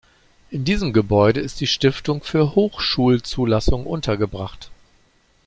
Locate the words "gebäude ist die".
0.93-1.67